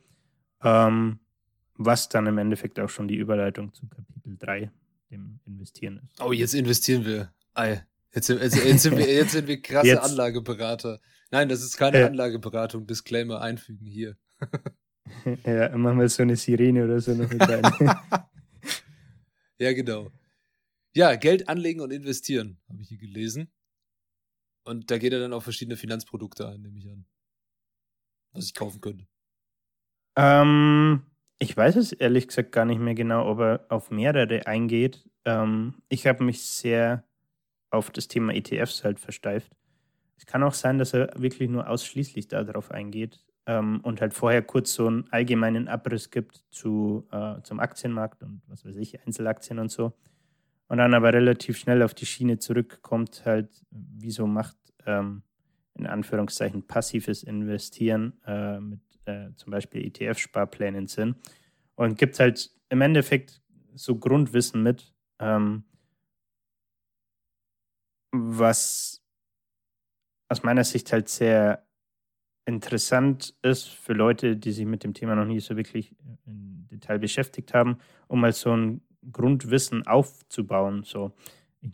[0.62, 1.20] ähm,
[1.75, 4.70] was dann im Endeffekt auch schon die Überleitung zu Kapitel 3,
[5.11, 6.20] dem Investieren ist.
[6.20, 7.33] Oh, jetzt investieren wir.
[7.55, 7.85] Ei.
[8.14, 10.03] Jetzt, sind, jetzt, jetzt, sind wir, jetzt sind wir krasse jetzt.
[10.03, 11.01] Anlageberater.
[11.31, 12.05] Nein, das ist keine äh.
[12.05, 12.87] Anlageberatung.
[12.87, 14.16] Disclaimer einfügen hier.
[15.44, 17.62] ja, immer mal so eine Sirene oder so noch mit rein.
[19.59, 20.11] ja, genau.
[20.94, 23.51] Ja, Geld anlegen und investieren, habe ich hier gelesen.
[24.64, 27.07] Und da geht er dann auf verschiedene Finanzprodukte ein, nehme ich an.
[28.33, 29.07] Was ich kaufen könnte.
[30.16, 31.03] Ähm,
[31.38, 35.09] ich weiß es ehrlich gesagt gar nicht mehr genau, ob er auf mehrere eingeht.
[35.25, 37.05] Ähm, ich habe mich sehr
[37.70, 39.53] auf das Thema ETFs halt versteift.
[40.16, 44.42] Es kann auch sein, dass er wirklich nur ausschließlich darauf eingeht ähm, und halt vorher
[44.42, 49.59] kurz so einen allgemeinen Abriss gibt zu, äh, zum Aktienmarkt und was weiß ich, Einzelaktien
[49.59, 49.92] und so.
[50.68, 55.22] Und dann aber relativ schnell auf die Schiene zurückkommt, halt, wieso macht ähm,
[55.75, 61.16] in Anführungszeichen passives Investieren äh, mit äh, zum Beispiel ETF-Sparplänen sind.
[61.74, 63.42] Und gibt halt im Endeffekt
[63.74, 65.64] so Grundwissen mit, ähm,
[68.12, 69.02] was
[70.28, 71.66] aus meiner Sicht halt sehr
[72.44, 75.94] interessant ist für Leute, die sich mit dem Thema noch nie so wirklich
[76.26, 80.82] im Detail beschäftigt haben, um mal so ein Grundwissen aufzubauen.
[80.84, 81.12] So,
[81.60, 81.70] ich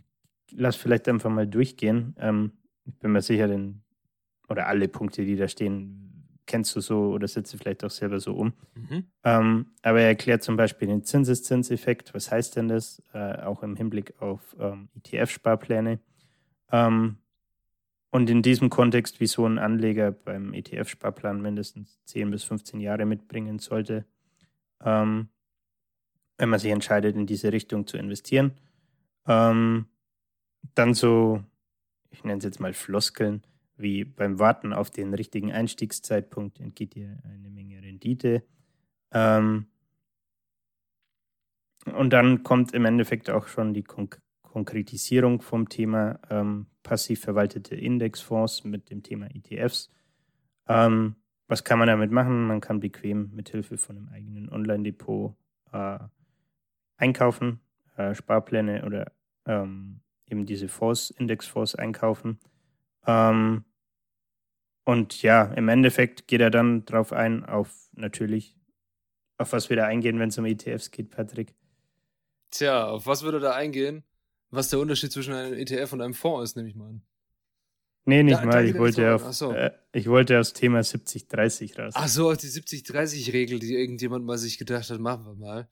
[0.53, 2.15] lasse vielleicht einfach mal durchgehen.
[2.19, 2.53] Ähm,
[2.85, 3.83] ich bin mir sicher, den,
[4.49, 6.08] oder alle Punkte, die da stehen,
[6.49, 8.53] kennst du so oder setzt du vielleicht auch selber so um.
[8.75, 9.05] Mhm.
[9.23, 12.13] Ähm, aber er erklärt zum Beispiel den Zinseszinseffekt.
[12.15, 13.01] Was heißt denn das?
[13.13, 16.01] Äh, auch im Hinblick auf ähm, ETF-Sparpläne.
[16.73, 17.19] Ähm,
[18.11, 23.05] und in diesem Kontext, wie so ein Anleger beim ETF-Sparplan mindestens 10 bis 15 Jahre
[23.05, 24.07] mitbringen sollte,
[24.83, 25.29] ähm,
[26.39, 28.53] wenn man sich entscheidet, in diese Richtung zu investieren.
[29.27, 29.87] Ähm,
[30.75, 31.45] dann so,
[32.11, 33.43] ich nenne es jetzt mal Floskeln,
[33.79, 38.43] wie beim Warten auf den richtigen Einstiegszeitpunkt entgeht dir eine Menge Rendite.
[39.13, 39.67] Ähm,
[41.95, 47.77] und dann kommt im Endeffekt auch schon die Konk Konkretisierung vom Thema ähm, passiv verwaltete
[47.77, 49.91] Indexfonds mit dem Thema ETFs.
[50.67, 52.47] Ähm, was kann man damit machen?
[52.47, 55.37] Man kann bequem mithilfe von einem eigenen Online-Depot
[55.73, 55.99] äh,
[56.97, 57.61] einkaufen,
[57.97, 59.13] äh, Sparpläne oder
[59.47, 62.41] ähm, eben diese Fonds, Indexfonds einkaufen.
[63.07, 63.65] Ähm,
[64.89, 68.57] und ja, im Endeffekt geht er dann darauf ein, auf natürlich,
[69.37, 71.55] auf was wir da eingehen, wenn es um ETFs geht, Patrick.
[72.51, 74.03] Tja, auf was würde da eingehen?
[74.49, 77.03] Was der Unterschied zwischen einem ETF und einem Fonds ist, nehme ich mal an.
[78.07, 78.67] Nee, nicht da, mal.
[78.67, 79.53] Ich wollte, auf, so.
[79.53, 81.93] äh, ich wollte aufs Thema 70-30 raus.
[81.95, 85.69] Ach so, auf die 70-30-Regel, die irgendjemand mal sich gedacht hat, machen wir mal.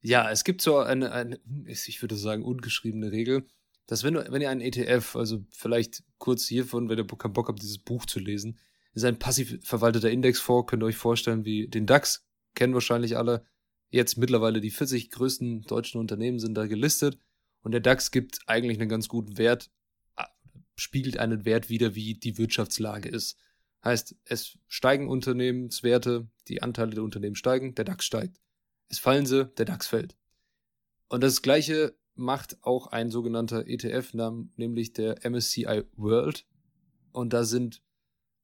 [0.00, 3.48] Ja, es gibt so eine, eine, ich würde sagen, ungeschriebene Regel,
[3.86, 7.48] dass wenn, du, wenn ihr einen ETF, also vielleicht kurz hiervon, wenn ihr keinen Bock
[7.48, 8.58] habt, dieses Buch zu lesen,
[8.92, 13.44] ist ein passiv verwalteter Indexfonds, könnt ihr euch vorstellen, wie den DAX, kennen wahrscheinlich alle.
[13.90, 17.18] Jetzt mittlerweile die 40 größten deutschen Unternehmen sind da gelistet
[17.62, 19.70] und der DAX gibt eigentlich einen ganz guten Wert,
[20.76, 23.36] spiegelt einen Wert wider, wie die Wirtschaftslage ist.
[23.84, 28.40] Heißt, es steigen Unternehmenswerte, die Anteile der Unternehmen steigen, der DAX steigt.
[28.88, 30.16] Es fallen sie, der DAX fällt.
[31.08, 34.14] Und das gleiche macht auch ein sogenannter ETF,
[34.56, 36.46] nämlich der MSCI World.
[37.12, 37.82] Und da sind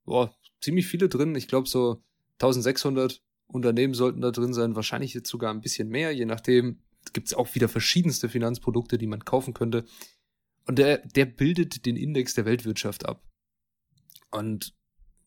[0.07, 1.35] boah, ziemlich viele drin.
[1.35, 2.03] Ich glaube, so
[2.41, 4.77] 1600 Unternehmen sollten da drin sein.
[4.77, 6.81] Wahrscheinlich jetzt sogar ein bisschen mehr, je nachdem.
[7.13, 9.85] Gibt es auch wieder verschiedenste Finanzprodukte, die man kaufen könnte.
[10.67, 13.23] Und der, der bildet den Index der Weltwirtschaft ab.
[14.33, 14.75] Und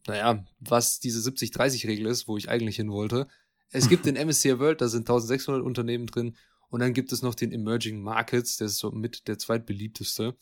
[0.08, 3.28] naja, was diese 70-30-Regel ist, wo ich eigentlich hin wollte.
[3.70, 6.36] Es gibt den MSCI World, da sind 1600 Unternehmen drin.
[6.70, 10.36] Und dann gibt es noch den Emerging Markets, der ist so mit der zweitbeliebteste.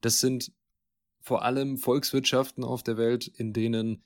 [0.00, 0.52] Das sind
[1.20, 4.04] vor allem Volkswirtschaften auf der Welt, in denen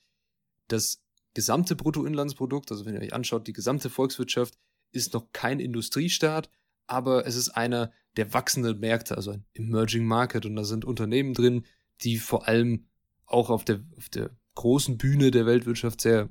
[0.68, 1.02] das
[1.35, 4.59] gesamte Bruttoinlandsprodukt, also wenn ihr euch anschaut, die gesamte Volkswirtschaft
[4.92, 6.48] ist noch kein Industriestaat,
[6.87, 10.46] aber es ist einer der wachsenden Märkte, also ein Emerging Market.
[10.46, 11.66] Und da sind Unternehmen drin,
[12.02, 12.87] die vor allem
[13.26, 16.31] auch auf der, auf der großen Bühne der Weltwirtschaft sehr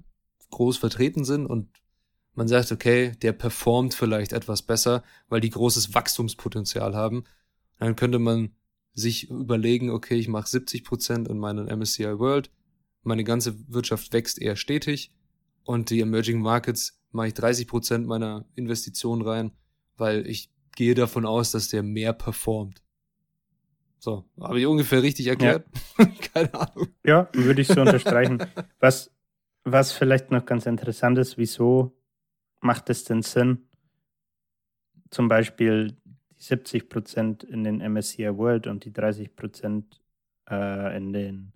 [0.49, 1.69] groß vertreten sind und
[2.37, 7.23] man sagt, okay, der performt vielleicht etwas besser, weil die großes Wachstumspotenzial haben.
[7.79, 8.51] Dann könnte man
[8.93, 12.51] sich überlegen, okay, ich mache 70 Prozent in meinen MSCI World,
[13.01, 15.11] meine ganze Wirtschaft wächst eher stetig
[15.63, 19.51] und die Emerging Markets mache ich 30 Prozent meiner Investitionen rein,
[19.95, 22.83] weil ich gehe davon aus, dass der mehr performt.
[23.97, 25.65] So, habe ich ungefähr richtig erklärt?
[25.97, 26.05] Ja.
[26.33, 26.87] Keine Ahnung.
[27.03, 28.45] Ja, würde ich so unterstreichen.
[28.79, 29.11] was,
[29.63, 31.96] was vielleicht noch ganz interessant ist, wieso
[32.59, 33.67] macht es denn Sinn,
[35.09, 35.97] zum Beispiel
[36.37, 40.01] die 70 Prozent in den MSCI World und die 30 Prozent
[40.49, 41.53] äh, in den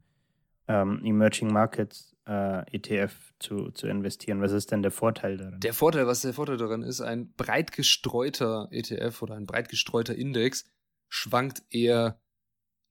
[0.68, 4.42] ähm, Emerging Markets äh, ETF zu, zu investieren?
[4.42, 5.60] Was ist denn der Vorteil daran?
[5.60, 10.16] Der Vorteil, was der Vorteil daran ist, ein breit gestreuter ETF oder ein breit gestreuter
[10.16, 10.66] Index
[11.10, 12.20] schwankt eher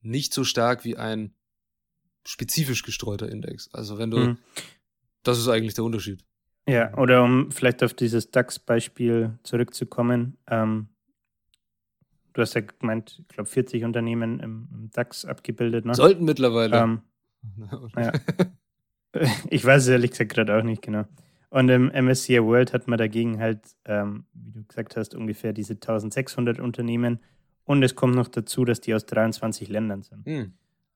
[0.01, 1.33] nicht so stark wie ein
[2.25, 3.69] spezifisch gestreuter Index.
[3.73, 4.37] Also wenn du, hm.
[5.23, 6.23] das ist eigentlich der Unterschied.
[6.67, 10.37] Ja, oder um vielleicht auf dieses DAX-Beispiel zurückzukommen.
[10.47, 10.89] Ähm,
[12.33, 15.85] du hast ja gemeint, ich glaube, 40 Unternehmen im, im, DAX abgebildet.
[15.85, 15.95] Ne?
[15.95, 16.77] Sollten mittlerweile.
[16.77, 17.01] Ähm,
[17.97, 18.11] ja.
[19.49, 21.05] ich weiß es ehrlich gesagt gerade auch nicht genau.
[21.49, 25.73] Und im MSCI World hat man dagegen halt, ähm, wie du gesagt hast, ungefähr diese
[25.73, 27.19] 1600 Unternehmen.
[27.65, 30.25] Und es kommt noch dazu, dass die aus 23 Ländern sind.
[30.25, 30.53] Hm.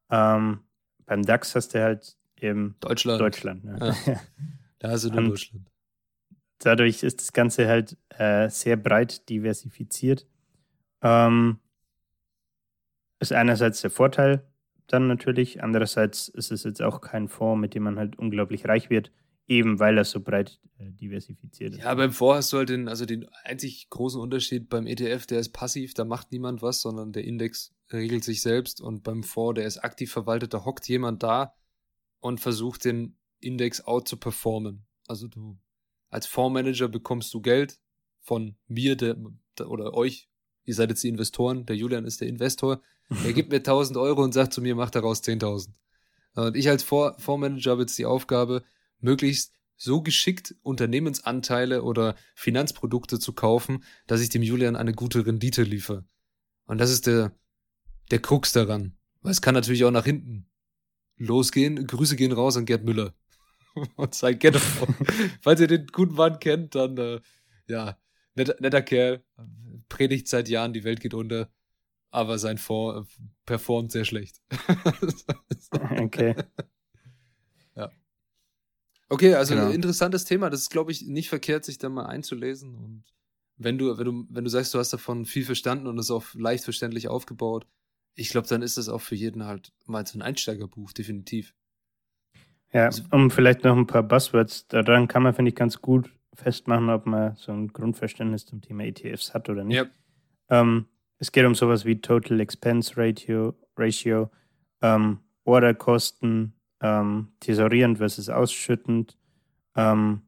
[0.10, 0.60] Ähm,
[1.06, 3.20] beim DAX hast du halt eben Deutschland.
[3.20, 3.96] Deutschland ne?
[4.06, 4.16] ja.
[4.80, 5.70] Da hast du nur Deutschland.
[6.60, 10.26] Dadurch ist das Ganze halt äh, sehr breit diversifiziert.
[11.02, 11.60] Ähm,
[13.20, 14.46] ist einerseits der Vorteil
[14.88, 18.90] dann natürlich, andererseits ist es jetzt auch kein Fonds, mit dem man halt unglaublich reich
[18.90, 19.12] wird,
[19.48, 21.80] eben weil er so breit äh, diversifiziert ist.
[21.84, 25.40] Ja, beim Fonds hast du halt den, also den einzig großen Unterschied beim ETF, der
[25.40, 29.58] ist passiv, da macht niemand was, sondern der Index regelt sich selbst und beim Fonds,
[29.58, 31.56] der ist aktiv verwaltet, da hockt jemand da
[32.20, 34.86] und versucht den Index out zu performen.
[35.08, 35.58] Also du
[36.10, 37.80] als Fondsmanager bekommst du Geld
[38.22, 39.18] von mir der,
[39.66, 40.30] oder euch.
[40.64, 41.66] Ihr seid jetzt die Investoren.
[41.66, 42.82] Der Julian ist der Investor.
[43.24, 45.70] Er gibt mir 1000 Euro und sagt zu mir, mach daraus 10.000.
[46.36, 48.64] Und ich als Fondsmanager habe jetzt die Aufgabe,
[49.00, 55.64] möglichst so geschickt Unternehmensanteile oder Finanzprodukte zu kaufen, dass ich dem Julian eine gute Rendite
[55.64, 56.06] liefere.
[56.66, 57.34] Und das ist der,
[58.10, 58.98] der Krux daran.
[59.22, 60.48] Weil es kann natürlich auch nach hinten
[61.18, 61.88] losgehen.
[61.88, 63.14] Grüße gehen raus an Gerd Müller
[63.96, 64.60] und sein Ghetto.
[65.42, 67.22] Falls ihr den guten Mann kennt, dann äh,
[67.68, 67.98] ja,
[68.36, 69.24] netter, netter Kerl,
[69.90, 71.50] predigt seit Jahren, die Welt geht unter,
[72.12, 74.42] aber sein Fonds äh, performt sehr schlecht.
[76.00, 76.36] okay.
[77.76, 77.92] Ja.
[79.10, 79.68] Okay, also Genau.
[79.68, 80.50] ein interessantes Thema.
[80.50, 82.74] Das ist, glaube ich, nicht verkehrt, sich da mal einzulesen.
[82.76, 83.04] Und
[83.58, 86.24] wenn du, wenn du, wenn du sagst, du hast davon viel verstanden und es auch
[86.36, 87.68] leicht verständlich aufgebaut,
[88.14, 91.54] ich glaube, dann ist das auch für jeden halt mal so ein Einsteigerbuch, definitiv.
[92.76, 96.90] Ja, um vielleicht noch ein paar Buzzwords, daran kann man, finde ich, ganz gut festmachen,
[96.90, 99.78] ob man so ein Grundverständnis zum Thema ETFs hat oder nicht.
[99.78, 99.86] Ja.
[100.50, 104.30] Ähm, es geht um sowas wie Total Expense Ratio, Ratio
[104.82, 109.18] ähm, Orderkosten, ähm, tesorierend versus ausschüttend.
[109.78, 110.24] Ähm,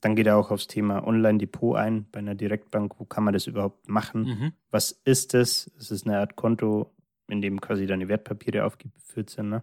[0.00, 2.98] dann geht er auch aufs Thema Online-Depot ein bei einer Direktbank.
[2.98, 4.22] Wo kann man das überhaupt machen?
[4.22, 4.52] Mhm.
[4.70, 5.70] was ist es?
[5.78, 6.94] Es ist eine Art Konto,
[7.28, 9.50] in dem quasi deine Wertpapiere aufgeführt sind.
[9.50, 9.62] Ne?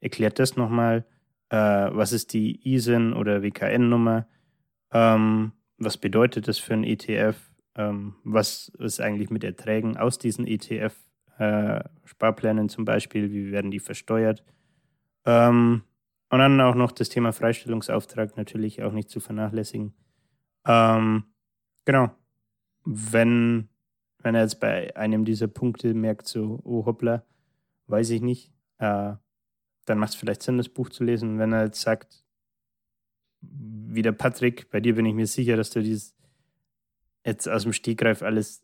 [0.00, 1.04] Erklärt das nochmal.
[1.50, 4.26] Äh, was ist die ISIN oder WKN-Nummer?
[4.92, 7.36] Ähm, was bedeutet das für ein ETF?
[7.76, 13.32] Ähm, was ist eigentlich mit Erträgen aus diesen ETF-Sparplänen zum Beispiel?
[13.32, 14.44] Wie werden die versteuert?
[15.24, 15.82] Ähm,
[16.30, 19.94] und dann auch noch das Thema Freistellungsauftrag natürlich auch nicht zu vernachlässigen.
[20.66, 21.24] Ähm,
[21.84, 22.10] genau.
[22.84, 23.68] Wenn
[24.24, 27.24] wenn er jetzt bei einem dieser Punkte merkt, so, oh hoppla,
[27.86, 29.12] weiß ich nicht, äh,
[29.84, 31.38] dann macht es vielleicht Sinn, das Buch zu lesen.
[31.38, 32.24] Wenn er jetzt sagt,
[33.40, 36.14] wie der Patrick, bei dir bin ich mir sicher, dass du dieses
[37.24, 38.62] jetzt aus dem Stegreif alles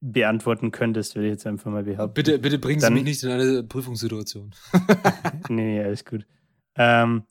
[0.00, 2.14] beantworten könntest, würde ich jetzt einfach mal behaupten.
[2.14, 4.52] Bitte, bitte bringen Sie Dann- mich nicht in eine Prüfungssituation.
[5.48, 6.26] nee, nee, alles gut.
[6.74, 7.24] Ähm,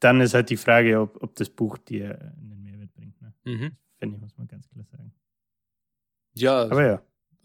[0.00, 3.20] dann ist halt die Frage, ob, ob das Buch dir einen Mehrwert bringt.
[3.20, 3.34] Ne?
[3.44, 3.76] Mhm.
[3.98, 5.12] Finde ich, muss man ganz klar sagen.
[6.34, 7.02] Ja, Aber ja,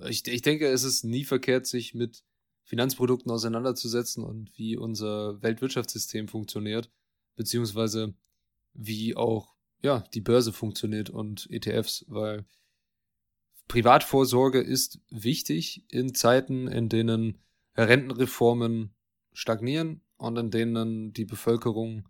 [0.07, 2.23] ich, ich denke, es ist nie verkehrt, sich mit
[2.67, 6.91] Finanzprodukten auseinanderzusetzen und wie unser Weltwirtschaftssystem funktioniert,
[7.37, 8.13] beziehungsweise
[8.73, 12.45] wie auch ja, die Börse funktioniert und ETFs, weil
[13.69, 17.37] Privatvorsorge ist wichtig in Zeiten, in denen
[17.77, 18.93] Rentenreformen
[19.31, 22.09] stagnieren und in denen die Bevölkerung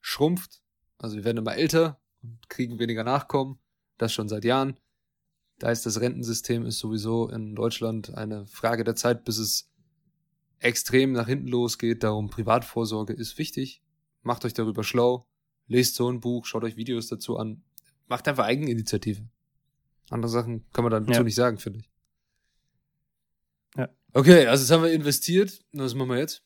[0.00, 0.62] schrumpft.
[0.96, 3.58] Also wir werden immer älter und kriegen weniger Nachkommen,
[3.98, 4.80] das schon seit Jahren.
[5.58, 9.70] Da ist das Rentensystem ist sowieso in Deutschland eine Frage der Zeit, bis es
[10.60, 12.02] extrem nach hinten losgeht.
[12.02, 13.82] Darum Privatvorsorge ist wichtig.
[14.22, 15.26] Macht euch darüber schlau.
[15.66, 17.62] Lest so ein Buch, schaut euch Videos dazu an.
[18.06, 19.22] Macht einfach Eigeninitiative.
[20.10, 21.22] Andere Sachen kann man dazu Ja.
[21.22, 21.90] nicht sagen, finde ich.
[23.76, 23.88] Ja.
[24.14, 25.60] Okay, also jetzt haben wir investiert.
[25.72, 26.42] Was machen wir jetzt?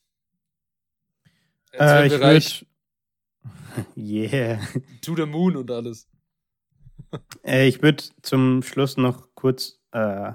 [1.72, 2.66] Äh, ich wir reich.
[3.75, 3.87] würde.
[3.96, 4.61] yeah.
[5.03, 6.09] To the moon und alles.
[7.44, 10.33] Äh, ich würde zum Schluss noch kurz, äh,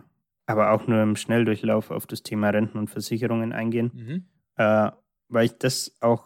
[0.48, 4.26] aber auch nur im Schnelldurchlauf auf das Thema Renten und Versicherungen eingehen, Mhm.
[4.58, 4.92] äh,
[5.30, 6.26] weil ich das auch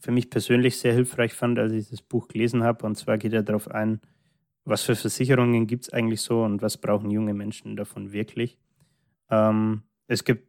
[0.00, 2.86] für mich persönlich sehr hilfreich fand, als ich das Buch gelesen habe.
[2.86, 4.00] Und zwar geht er darauf ein,
[4.64, 8.58] was für Versicherungen gibt es eigentlich so und was brauchen junge Menschen davon wirklich.
[9.30, 10.48] Ähm, es gibt,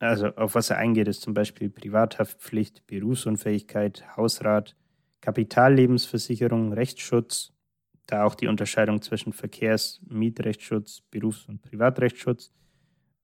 [0.00, 4.76] also auf was er eingeht, ist zum Beispiel Privathaftpflicht, Berufsunfähigkeit, Hausrat,
[5.22, 7.52] Kapitallebensversicherung, Rechtsschutz,
[8.06, 12.52] da auch die Unterscheidung zwischen Verkehrs-, Mietrechtsschutz, Berufs- und Privatrechtsschutz,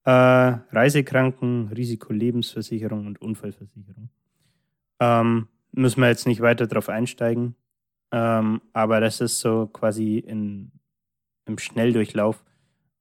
[0.05, 4.11] äh, Reisekranken, Risikolebensversicherung und Unfallversicherung.
[5.01, 7.55] Ähm, müssen wir jetzt nicht weiter drauf einsteigen,
[8.11, 10.73] ähm, aber das ist so quasi in,
[11.47, 12.45] im Schnelldurchlauf,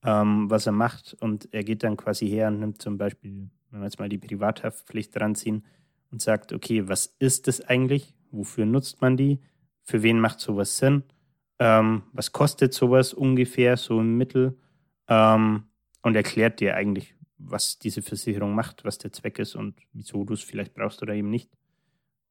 [0.04, 1.15] ähm, was er macht.
[1.20, 4.17] Und er geht dann quasi her und nimmt zum Beispiel, wenn wir jetzt mal die
[4.17, 5.65] Privathaftpflicht ranziehen
[6.12, 8.15] und sagt, okay, was ist das eigentlich?
[8.32, 9.39] Wofür nutzt man die?
[9.84, 11.04] Für wen macht sowas Sinn?
[11.62, 14.58] Ähm, was kostet sowas ungefähr so im Mittel?
[15.08, 15.65] Ähm,
[16.02, 20.34] und erklärt dir eigentlich, was diese Versicherung macht, was der Zweck ist und wieso du
[20.34, 21.52] es vielleicht brauchst oder eben nicht.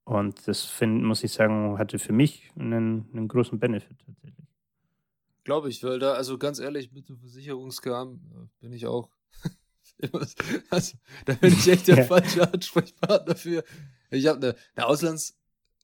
[0.03, 4.49] Und das find, muss ich sagen, hatte für mich einen, einen großen Benefit tatsächlich.
[5.45, 9.11] Glaube ich, weil da, also ganz ehrlich, mit dem Versicherungskram äh, bin ich auch.
[10.71, 12.05] also, da bin ich echt der Ja.
[12.05, 13.63] falsche Ansprechpartner für.
[14.11, 14.87] Ich habe eine, eine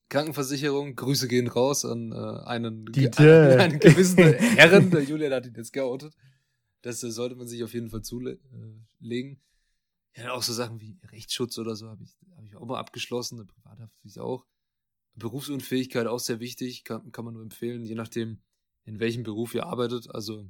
[0.07, 0.95] Auslandskrankenversicherung.
[0.95, 2.15] Grüße gehen raus an äh,
[2.45, 3.51] einen, Dieter.
[3.51, 4.89] einen, einen gewissen Herren.
[4.89, 6.15] Der Julian hat ihn jetzt geoutet.
[6.81, 9.41] Das äh, sollte man sich auf jeden Fall zulegen.
[10.15, 13.35] Ja, auch so Sachen wie Rechtsschutz oder so habe ich, hab ich auch mal abgeschlossen.
[13.35, 14.45] Eine Privathaftpflicht auch.
[15.15, 18.39] Berufsunfähigkeit auch sehr wichtig, kann, kann man nur empfehlen, je nachdem,
[18.85, 20.13] in welchem Beruf ihr arbeitet.
[20.13, 20.47] Also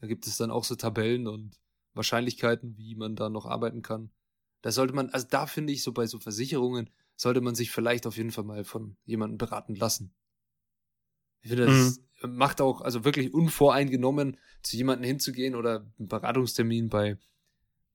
[0.00, 1.60] da gibt es dann auch so Tabellen und
[1.92, 4.10] Wahrscheinlichkeiten, wie man da noch arbeiten kann.
[4.62, 6.88] Da sollte man, also da finde ich so bei so Versicherungen,
[7.22, 10.14] sollte man sich vielleicht auf jeden Fall mal von jemandem beraten lassen.
[11.40, 17.18] Ich finde, das macht auch, also wirklich unvoreingenommen, zu jemandem hinzugehen oder einen Beratungstermin bei,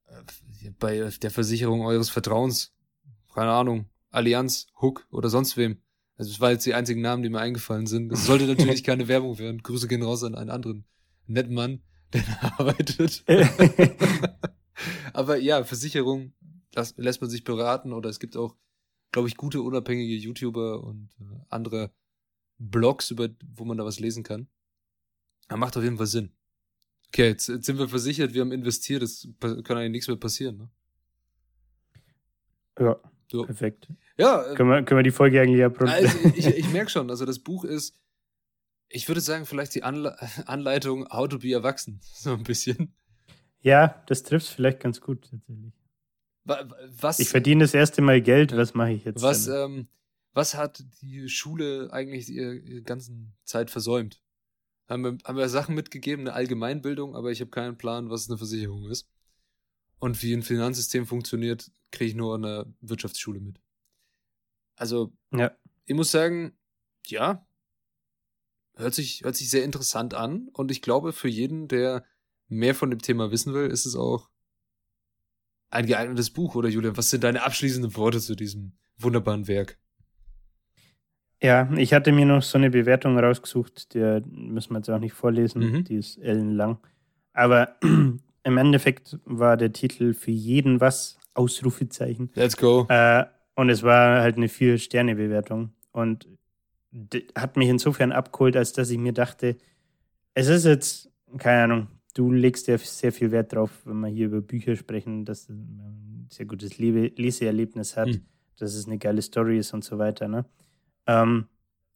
[0.06, 2.74] äh, bei der Versicherung eures Vertrauens,
[3.34, 5.82] keine Ahnung, Allianz, Hook oder sonst wem.
[6.16, 8.10] Also das war jetzt die einzigen Namen, die mir eingefallen sind.
[8.10, 9.62] Das sollte natürlich keine Werbung werden.
[9.62, 10.86] Grüße gehen raus an einen anderen
[11.28, 11.82] netten Mann,
[12.14, 13.24] der da arbeitet.
[15.14, 16.34] Aber ja, Versicherung
[16.96, 18.56] lässt man sich beraten oder es gibt auch,
[19.12, 21.92] glaube ich, gute unabhängige YouTuber und äh, andere
[22.60, 24.48] Blogs, über, wo man da was lesen kann.
[25.48, 26.32] Aber macht auf jeden Fall Sinn.
[27.10, 30.58] Okay, jetzt, jetzt sind wir versichert, wir haben investiert, es kann eigentlich nichts mehr passieren,
[30.58, 30.70] ne?
[32.80, 33.00] Ja,
[33.32, 33.44] So.
[33.46, 33.88] perfekt.
[34.18, 35.94] Ja, äh, Können wir, können wir die Folge eigentlich abrunden?
[35.94, 37.96] also ich, ich merke schon, also das Buch ist,
[38.90, 40.18] ich würde sagen, vielleicht die Anle
[40.48, 42.00] Anleitung How to be erwachsen.
[42.14, 42.94] So ein bisschen.
[43.62, 45.74] ja, das trifft vielleicht ganz gut tatsächlich.
[46.48, 49.22] Wa- wa- Was, Ich verdiene das erste Mal Geld, was mache ich jetzt?
[49.22, 49.88] was, ähm,
[50.34, 54.22] was hat die Schule eigentlich ihre, ihre ganzen Zeit versäumt?
[54.88, 58.38] Haben wir, haben wir Sachen mitgegeben, eine Allgemeinbildung, aber ich habe keinen Plan, was eine
[58.38, 59.10] Versicherung ist.
[60.00, 63.60] Und wie ein Finanzsystem funktioniert, kriege ich nur an der Wirtschaftsschule mit.
[64.76, 65.52] Also, Ja.
[65.86, 66.56] ich muss sagen,
[67.08, 67.46] ja,
[68.76, 70.50] hört sich, hört sich sehr interessant an.
[70.54, 72.06] Und ich glaube, für jeden, der
[72.48, 74.30] mehr von dem Thema wissen will, ist es auch
[75.70, 76.98] ein geeignetes Buch, oder Julian?
[76.98, 79.78] Was sind deine abschließenden Worte zu diesem wunderbaren Werk?
[81.42, 85.14] Ja, ich hatte mir noch so eine Bewertung rausgesucht, die müssen wir jetzt auch nicht
[85.14, 85.84] vorlesen, Mhm.
[85.84, 86.78] die ist ellenlang.
[87.34, 92.32] Aber im Endeffekt war der Titel für jeden was, Ausrufezeichen.
[92.34, 92.88] Let's go.
[92.90, 95.72] Äh, und es war halt eine Vier-Sterne-Bewertung.
[95.92, 96.28] Und
[97.36, 99.58] hat mich insofern abgeholt, als dass ich mir dachte,
[100.34, 104.28] es ist jetzt, keine Ahnung, du legst ja sehr viel Wert drauf, wenn wir hier
[104.28, 108.22] über Bücher sprechen, dass man ein sehr gutes Leseerlebnis hat, Hm.
[108.58, 110.28] dass es eine geile Story ist und so weiter.
[110.28, 110.46] Ne?
[111.06, 111.46] Ähm,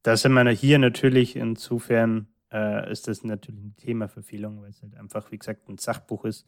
[0.04, 4.96] da sind wir hier natürlich, insofern äh, ist das natürlich eine Themaverfehlung, weil es halt
[4.96, 6.46] einfach, wie gesagt, ein Sachbuch ist,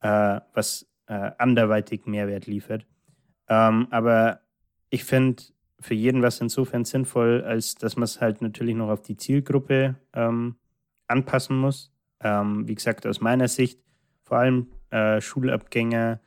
[0.00, 2.86] äh, was äh, anderweitig Mehrwert liefert.
[3.48, 4.40] Ähm, aber
[4.90, 5.42] ich finde
[5.80, 9.96] für jeden was insofern sinnvoll, als dass man es halt natürlich noch auf die Zielgruppe
[10.14, 10.56] ähm,
[11.06, 11.93] anpassen muss.
[12.20, 13.80] Ähm, wie gesagt, aus meiner Sicht
[14.22, 16.20] vor allem äh, Schulabgänger,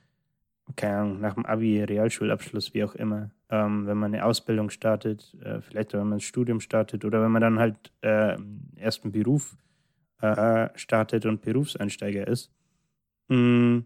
[0.75, 5.35] keine Ahnung, nach dem Abi, Realschulabschluss, wie auch immer, ähm, wenn man eine Ausbildung startet,
[5.43, 8.37] äh, vielleicht wenn man ein Studium startet oder wenn man dann halt äh,
[8.75, 9.57] ersten Beruf
[10.21, 12.51] äh, startet und Berufseinsteiger ist.
[13.29, 13.79] Mm,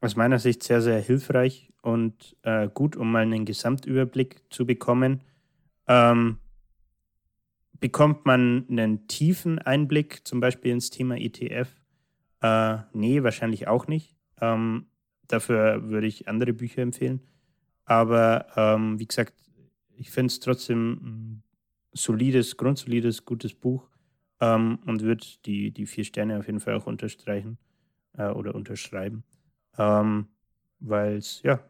[0.00, 5.22] aus meiner Sicht sehr, sehr hilfreich und äh, gut, um mal einen Gesamtüberblick zu bekommen.
[5.88, 6.38] Ähm,
[7.80, 11.68] bekommt man einen tiefen Einblick zum Beispiel ins Thema ETF?
[12.40, 14.16] Äh, nee, wahrscheinlich auch nicht.
[14.40, 14.86] Ähm,
[15.26, 17.20] dafür würde ich andere Bücher empfehlen.
[17.84, 19.34] Aber ähm, wie gesagt,
[19.96, 21.42] ich finde es trotzdem ein
[21.92, 23.88] solides, grundsolides, gutes Buch
[24.40, 27.58] ähm, und würde die, die vier Sterne auf jeden Fall auch unterstreichen
[28.16, 29.24] äh, oder unterschreiben.
[29.76, 30.28] Ähm,
[30.80, 31.60] weil es ja,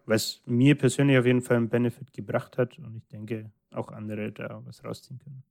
[0.44, 4.60] mir persönlich auf jeden Fall einen Benefit gebracht hat und ich denke auch andere da
[4.64, 5.42] was rausziehen können.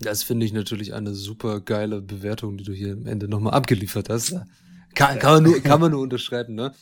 [0.00, 4.08] Das finde ich natürlich eine super geile Bewertung, die du hier am Ende nochmal abgeliefert
[4.08, 4.36] hast.
[4.94, 6.74] Kann, kann, man nur, kann man nur unterschreiben, ne?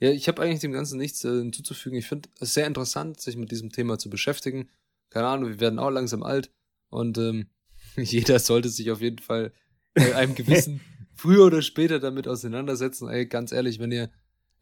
[0.00, 1.98] Ja, ich habe eigentlich dem Ganzen nichts äh, hinzuzufügen.
[1.98, 4.68] Ich finde es sehr interessant, sich mit diesem Thema zu beschäftigen.
[5.10, 6.52] Keine Ahnung, wir werden auch langsam alt
[6.88, 7.48] und ähm,
[7.96, 9.52] jeder sollte sich auf jeden Fall
[9.94, 10.80] äh, einem gewissen
[11.14, 13.08] früher oder später damit auseinandersetzen.
[13.08, 14.10] Ey, ganz ehrlich, wenn ihr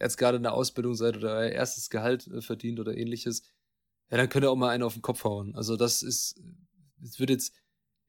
[0.00, 3.42] jetzt gerade in der Ausbildung seid oder euer erstes Gehalt äh, verdient oder ähnliches,
[4.10, 5.54] ja, dann könnt ihr auch mal einen auf den Kopf hauen.
[5.54, 6.40] Also das ist,
[7.02, 7.52] es wird jetzt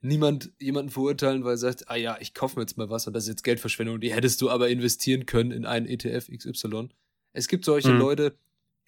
[0.02, 3.14] niemand jemanden verurteilen, weil er sagt, ah ja, ich kaufe mir jetzt mal was und
[3.14, 6.90] das ist jetzt Geldverschwendung, die hättest du aber investieren können in einen ETF XY.
[7.34, 8.00] Es gibt solche Mhm.
[8.00, 8.38] Leute,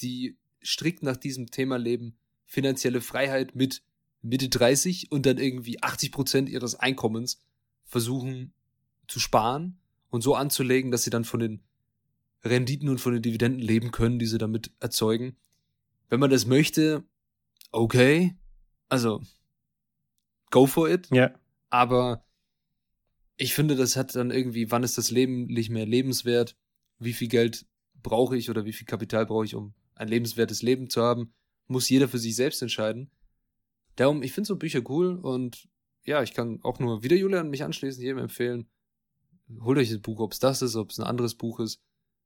[0.02, 3.82] die strikt nach diesem Thema leben, finanzielle Freiheit mit
[4.22, 7.42] Mitte 30 und dann irgendwie 80 Prozent ihres Einkommens
[7.86, 8.54] versuchen
[9.08, 11.62] zu sparen und so anzulegen, dass sie dann von den
[12.44, 15.36] Renditen und von den Dividenden leben können, die sie damit erzeugen.
[16.10, 17.04] Wenn man das möchte,
[17.72, 18.36] okay,
[18.88, 19.22] also
[20.50, 21.08] go for it.
[21.12, 21.34] Ja,
[21.70, 22.24] Aber
[23.38, 26.58] ich finde, das hat dann irgendwie, wann ist das Leben nicht mehr lebenswert?
[26.98, 27.66] Wie viel Geld
[28.04, 31.34] brauche ich oder wie viel Kapital brauche ich, um ein lebenswertes Leben zu haben?
[31.68, 33.12] Muss jeder für sich selbst entscheiden.
[33.96, 35.70] Darum, ich finde so Bücher cool und
[36.04, 38.70] ja, ich kann auch nur wieder Julian mich anschließen, jedem empfehlen.
[39.62, 41.82] Holt euch das Buch, ob es das ist, ob es ein anderes Buch ist.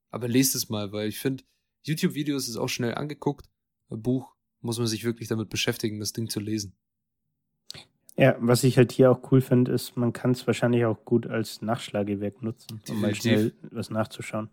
[0.10, 1.44] Aber lest es mal, weil ich finde,
[1.84, 3.50] YouTube-Videos ist auch schnell angeguckt.
[3.90, 6.76] Ein Buch muss man sich wirklich damit beschäftigen, das Ding zu lesen.
[8.16, 11.26] Ja, was ich halt hier auch cool finde, ist, man kann es wahrscheinlich auch gut
[11.28, 14.50] als Nachschlagewerk nutzen, um mal schnell was nachzuschauen.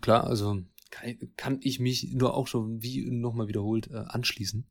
[0.00, 0.62] Klar, also
[1.36, 4.66] kann, ich mich nur auch schon, wie nochmal wiederholt, äh, anschließen.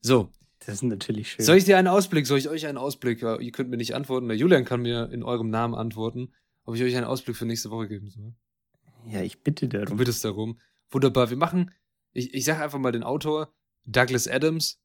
[0.00, 0.30] So,
[0.60, 1.44] Das ist natürlich schön.
[1.44, 3.94] soll ich dir einen Ausblick, soll ich euch einen Ausblick, äh, ihr könnt mir nicht
[3.94, 6.32] antworten, der Julian kann mir in eurem Namen antworten,
[6.64, 8.32] ob ich euch einen Ausblick für nächste Woche geben soll.
[9.06, 9.96] ja, ich bitte Du darum.
[9.98, 10.58] bittest darum.
[10.90, 11.72] Wunderbar, wir machen,
[12.12, 13.52] ich, ich sage einfach mal den Autor,
[13.86, 14.80] Douglas Adams.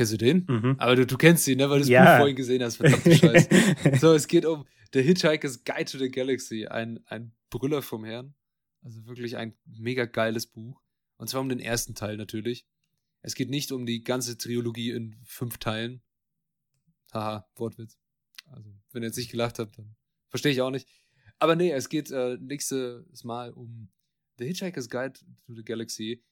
[0.00, 0.46] Kennst du den?
[0.48, 0.76] Mhm.
[0.78, 1.68] Aber du, du kennst ihn, ne?
[1.68, 2.04] weil du das Ja.
[2.14, 2.76] Buch vorhin gesehen hast.
[2.76, 3.98] Verdammte Scheiße.
[4.00, 6.66] So, es geht um The Hitchhiker's Guide to the Galaxy.
[6.66, 8.32] Ein, ein Brüller vom Herrn.
[8.80, 10.80] Also wirklich ein mega geiles Buch.
[11.18, 12.64] Und zwar um den ersten Teil natürlich.
[13.20, 16.00] Es geht nicht um die ganze Trilogie in fünf Teilen.
[17.12, 17.98] Haha, Wortwitz.
[18.46, 19.96] Also, wenn ihr jetzt nicht gelacht habt, dann
[20.30, 20.88] verstehe ich auch nicht.
[21.38, 23.90] Aber nee, es geht äh, nächstes Mal um
[24.38, 26.22] The Hitchhiker's Guide to the Galaxy.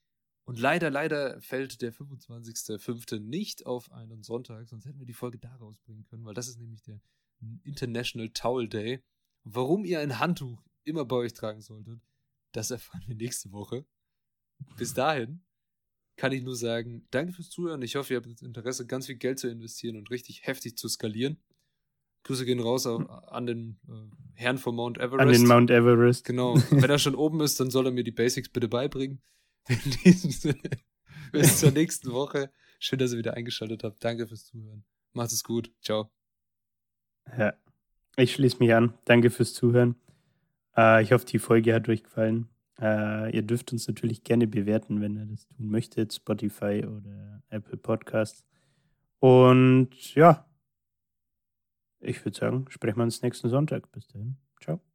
[0.49, 3.19] Und leider, leider fällt der 25.05.
[3.21, 6.59] nicht auf einen Sonntag, sonst hätten wir die Folge da rausbringen können, weil das ist
[6.59, 7.03] nämlich der
[7.65, 9.03] International Towel Day.
[9.45, 12.01] Und warum ihr ein Handtuch immer bei euch tragen solltet,
[12.53, 13.85] das erfahren wir nächste Woche.
[14.79, 15.43] Bis dahin
[16.17, 17.83] kann ich nur sagen, danke fürs Zuhören.
[17.83, 20.89] Ich hoffe, ihr habt das Interesse, ganz viel Geld zu investieren und richtig heftig zu
[20.89, 21.37] skalieren.
[22.23, 23.93] Grüße gehen raus an den äh,
[24.33, 25.21] Herrn von Mount Everest.
[25.21, 26.25] An den Mount Everest.
[26.25, 26.55] Genau.
[26.71, 29.21] Wenn er schon oben ist, dann soll er mir die Basics bitte beibringen.
[29.69, 30.71] In diesem Sinne,
[31.33, 32.51] bis zur nächsten Woche.
[32.79, 34.03] Schön, dass ihr wieder eingeschaltet habt.
[34.03, 34.85] Danke fürs Zuhören.
[35.13, 35.73] Macht es gut.
[35.83, 36.11] Ciao.
[37.37, 37.55] Ja.
[38.17, 38.95] Ich schließe mich an.
[39.05, 39.97] Danke fürs Zuhören.
[40.77, 42.49] Äh, ich hoffe, die Folge hat euch gefallen.
[42.81, 46.15] Äh, ihr dürft uns natürlich gerne bewerten, wenn ihr das tun möchtet.
[46.15, 48.45] Spotify oder Apple Podcasts.
[49.21, 50.49] Und ja,
[52.01, 53.91] ich würde sagen, sprechen wir uns nächsten Sonntag.
[53.93, 54.37] Bis dahin.
[54.61, 54.88] Ciao.